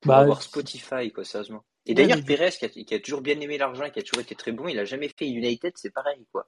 [0.00, 1.64] pour Bah, avoir Spotify, quoi, sérieusement.
[1.86, 3.98] Et Ouais, d'ailleurs, mais- Pérez, qui a, qui a toujours bien aimé l'argent, et qui
[3.98, 6.46] a toujours été très bon, il a jamais fait United, c'est pareil, quoi.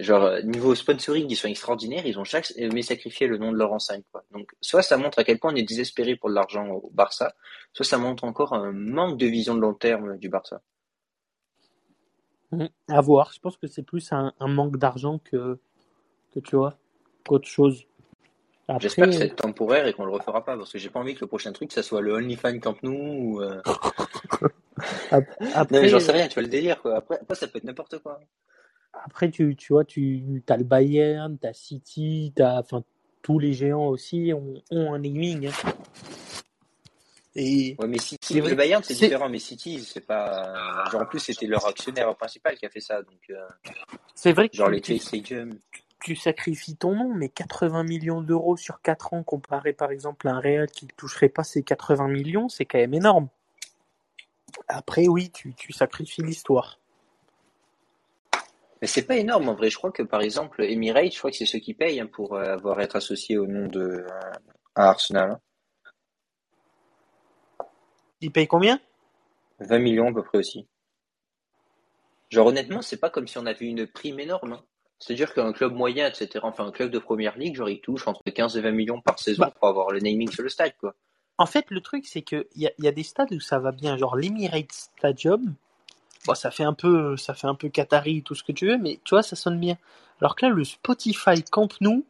[0.00, 3.58] Genre, euh, niveau sponsoring, ils sont extraordinaires, ils ont chaque aimé sacrifier le nom de
[3.58, 4.24] leur enseigne, quoi.
[4.30, 7.34] Donc, soit ça montre à quel point on est désespéré pour de l'argent au Barça,
[7.74, 10.62] soit ça montre encore un manque de vision de long terme du Barça.
[12.52, 13.32] Mm, À voir.
[13.34, 15.60] Je pense que c'est plus un, un manque d'argent que,
[16.32, 16.78] que tu vois,
[17.28, 17.84] qu'autre chose.
[18.70, 21.14] Après, J'espère que c'est temporaire et qu'on le refera pas, parce que j'ai pas envie
[21.14, 23.60] que le prochain truc, ça soit le OnlyFans Camp Nou ou, euh...
[25.12, 25.20] Non,
[25.70, 26.96] mais j'en sais rien, tu vois le délire, quoi.
[26.96, 28.20] Après, après ça peut être n'importe quoi.
[28.92, 32.84] après tu, tu vois, tu as le Bayern, tu as City, t'as, enfin,
[33.22, 35.48] tous les géants aussi ont, ont un naming.
[35.48, 35.72] hein.
[37.34, 41.18] Et Ouais, mais City, le Bayern, c'est différent, mais City, c'est pas, genre, en plus,
[41.20, 43.34] c'était leur actionnaire principal qui a fait ça, donc, euh,
[44.14, 45.58] c'est vrai que genre, tu, les tu, Chase Stadium.
[46.00, 50.32] Tu sacrifies ton nom, mais 80 millions d'euros sur 4 ans comparé par exemple à
[50.32, 53.28] un Real qui ne toucherait pas ces 80 millions, c'est quand même énorme.
[54.68, 56.78] Après, oui, tu, tu sacrifies l'histoire.
[58.80, 59.68] Mais c'est pas énorme, en vrai.
[59.70, 62.34] Je crois que, par exemple, Emirates, je crois que c'est ceux qui payent, hein, pour
[62.34, 64.06] euh, avoir être associé au nom de, euh,
[64.74, 65.32] à Arsenal.
[65.32, 65.40] hein.
[68.22, 68.80] Il paye combien?
[69.60, 70.66] 20 millions, à peu près aussi.
[72.30, 74.64] Genre, honnêtement, c'est pas comme si on avait une prime énorme, hein.
[75.00, 78.20] C'est-à-dire qu'un club moyen, etc., enfin, un club de première ligue, genre, il touche entre
[78.30, 79.52] 15 et 20 millions par saison Bah.
[79.58, 80.94] pour avoir le naming sur le stade, quoi.
[81.38, 83.72] En fait, le truc, c'est qu'il y a, y a des stades où ça va
[83.72, 85.54] bien, genre l'Emirates Stadium.
[86.26, 88.76] Bon, ça fait un peu, ça fait un peu Qatari, tout ce que tu veux,
[88.76, 89.78] mais tu vois, ça sonne bien.
[90.20, 92.04] Alors que là, le Spotify Camp Nou,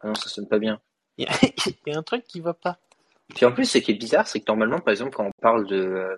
[0.00, 0.80] Ah non, ça sonne pas bien.
[1.18, 1.32] il y, a-
[1.86, 2.78] il y a un truc qui va pas.
[3.34, 5.66] Puis en plus, ce qui est bizarre, c'est que normalement, par exemple, quand on parle
[5.66, 6.16] de, euh,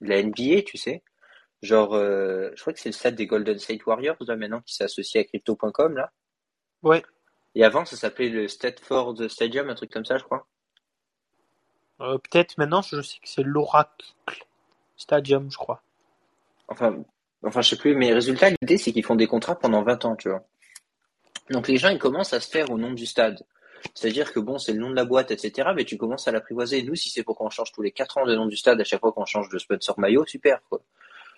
[0.00, 1.04] de la NBA, tu sais,
[1.62, 4.74] genre, euh, je crois que c'est le stade des Golden State Warriors, là, maintenant, qui
[4.74, 6.12] s'est associé à Crypto.com, là.
[6.82, 7.02] Ouais.
[7.54, 10.46] Et avant, ça s'appelait le Stedford Stadium, un truc comme ça, je crois.
[12.00, 14.06] Euh, Peut-être maintenant, je sais que c'est l'Oracle
[14.96, 15.82] Stadium, je crois.
[16.68, 17.02] Enfin,
[17.42, 20.16] enfin, je sais plus, mais résultat, l'idée, c'est qu'ils font des contrats pendant 20 ans,
[20.16, 20.44] tu vois.
[21.50, 23.44] Donc les gens, ils commencent à se faire au nom du stade.
[23.94, 26.82] C'est-à-dire que bon, c'est le nom de la boîte, etc., mais tu commences à l'apprivoiser.
[26.82, 28.84] Nous, si c'est pour qu'on change tous les 4 ans le nom du stade à
[28.84, 30.80] chaque fois qu'on change de sponsor maillot, super, quoi.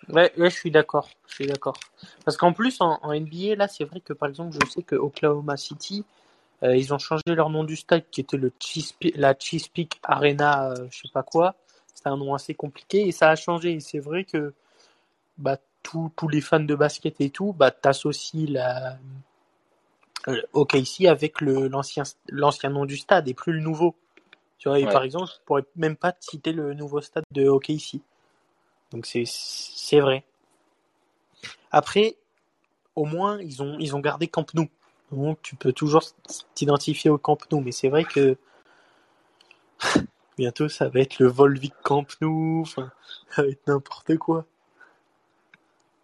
[0.09, 1.09] Ouais, ouais, je suis d'accord.
[1.27, 1.75] Je suis d'accord.
[2.25, 4.95] Parce qu'en plus, en, en NBA, là, c'est vrai que par exemple, je sais que
[4.95, 6.03] Oklahoma City,
[6.63, 10.71] euh, ils ont changé leur nom du stade, qui était le Chesapeake, la Chesapeake Arena,
[10.71, 11.55] euh, je sais pas quoi.
[11.93, 13.73] C'était un nom assez compliqué et ça a changé.
[13.73, 14.53] Et c'est vrai que
[15.37, 18.97] bah, tous tous les fans de basket et tout, bah, t'associes la
[20.27, 21.69] euh, OKC avec le
[22.29, 23.95] l'ancien nom du stade et plus le nouveau.
[24.57, 24.91] Tu vois, et Ouais.
[24.93, 27.99] par exemple, je pourrais même pas te citer le nouveau stade de OKC.
[28.93, 30.23] Donc c'est vrai.
[31.71, 32.15] Après,
[32.95, 33.61] au moins ils
[33.95, 34.69] ont gardé Camp Nou.
[35.11, 36.03] Donc tu peux toujours
[36.55, 38.37] t'identifier au Camp Nou, mais c'est vrai que
[40.37, 42.91] bientôt ça va être le Volvic Camp Nou, enfin
[43.35, 44.45] ça va être n'importe quoi.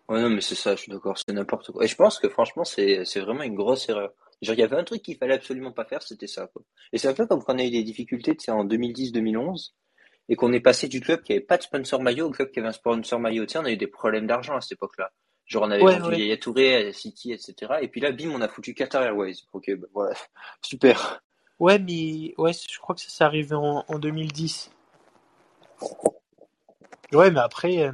[0.10, 1.84] Ouais, non, mais c'est ça, je suis d'accord, c'est n'importe quoi.
[1.84, 4.12] Et je pense que franchement, c'est, vraiment une grosse erreur.
[4.42, 6.50] Genre, il y avait un truc qu'il fallait absolument pas faire, c'était ça.
[6.92, 9.74] Et c'est un peu comme quand on a eu des difficultés, tu sais, en 2010-2011,
[10.30, 12.60] et qu'on est passé du club qui avait pas de sponsor maillot au club qui
[12.60, 13.46] avait un sponsor maillot.
[13.46, 15.12] Tu sais, on a eu des problèmes d'argent à cette époque-là.
[15.46, 16.20] Genre, on avait Ouais, vendu ouais.
[16.20, 17.74] Yaya Touré à City, etc.
[17.82, 19.34] Et puis là, bim, on a foutu Qatar Airways.
[19.52, 20.16] Ok, bah, voilà.
[20.62, 21.24] Super.
[21.60, 24.72] Ouais, mais ouais, je crois que ça s'est arrivé en, en 2010.
[27.12, 27.92] Ouais, mais après, euh,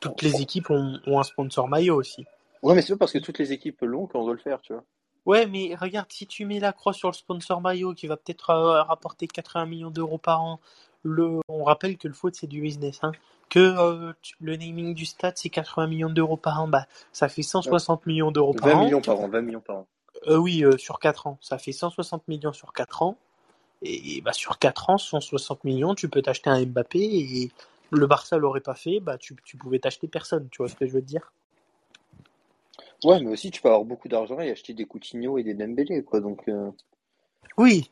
[0.00, 2.26] toutes les équipes ont, ont un sponsor maillot aussi.
[2.62, 4.74] Ouais, mais c'est pas parce que toutes les équipes l'ont qu'on doit le faire, tu
[4.74, 4.84] vois.
[5.26, 8.50] Ouais, mais regarde, si tu mets la croix sur le sponsor maillot qui va peut-être
[8.50, 10.60] euh, rapporter 80 millions d'euros par an,
[11.02, 13.12] le, on rappelle que le foot c'est du business, hein,
[13.48, 17.28] que euh, tu- le naming du stade c'est 80 millions d'euros par an, bah ça
[17.28, 18.84] fait 160 millions d'euros par 20 an.
[18.84, 19.86] millions par an, 20 millions par an.
[20.28, 23.16] Euh, oui, euh, sur 4 ans, ça fait 160 millions sur 4 ans.
[23.82, 27.50] Et bah sur 4 ans, 160 millions, tu peux t'acheter un Mbappé et
[27.90, 30.86] le Barça l'aurait pas fait, bah tu, tu pouvais t'acheter personne, tu vois ce que
[30.86, 31.32] je veux te dire?
[33.04, 36.02] Ouais, mais aussi, tu peux avoir beaucoup d'argent et acheter des Coutinho et des Dembélé,
[36.02, 36.20] quoi.
[36.20, 36.70] Donc, euh,
[37.58, 37.90] Oui,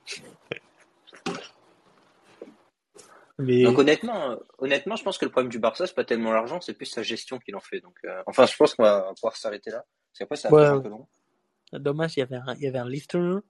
[3.39, 6.33] Mais Donc honnêtement, euh, honnêtement, je pense que le problème du Barça, c'est pas tellement
[6.33, 7.81] l'argent, c'est plus sa gestion qu'il en fait.
[7.81, 9.85] Donc, euh, enfin, je pense qu'on va pouvoir s'arrêter là.
[10.11, 11.07] Parce qu'après, ça va Ouais, un peu long.
[11.73, 13.41] dommage, il y avait un, il y avait un listener.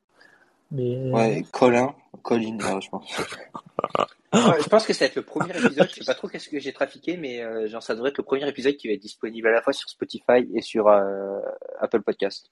[0.70, 3.11] Mais euh, Ouais, Colin, Colin, là, je pense.
[4.62, 5.88] Je pense que ça va être le premier épisode.
[5.90, 8.25] Je sais pas trop qu'est-ce que j'ai trafiqué, mais euh, genre ça devrait être le
[8.25, 11.38] premier épisode qui va être disponible à la fois sur Spotify et sur euh,
[11.81, 12.51] Apple Podcast.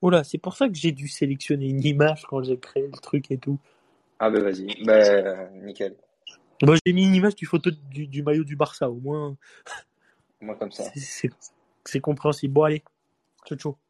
[0.00, 2.98] oh là, c'est pour ça que j'ai dû sélectionner une image quand j'ai créé le
[2.98, 3.58] truc et tout.
[4.18, 5.96] Ah bah vas-y, bah nickel.
[6.62, 9.36] Moi, j'ai mis une image du photo du, du maillot du Barça, au moins,
[10.40, 10.84] Moi comme ça.
[10.94, 12.54] c'est compréhensible.
[12.54, 12.82] Bon, allez,
[13.44, 13.83] ciao, ciao.